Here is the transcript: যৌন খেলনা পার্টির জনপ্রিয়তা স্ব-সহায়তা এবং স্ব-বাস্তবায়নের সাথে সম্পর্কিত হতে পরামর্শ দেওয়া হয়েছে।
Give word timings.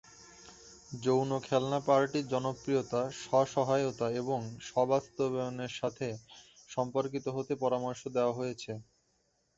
যৌন 0.99 1.31
খেলনা 1.41 1.79
পার্টির 1.87 2.25
জনপ্রিয়তা 2.27 3.01
স্ব-সহায়তা 3.19 4.07
এবং 4.21 4.39
স্ব-বাস্তবায়নের 4.67 5.73
সাথে 5.79 6.07
সম্পর্কিত 6.69 7.25
হতে 7.35 7.53
পরামর্শ 7.63 8.01
দেওয়া 8.15 8.37
হয়েছে। 8.39 8.71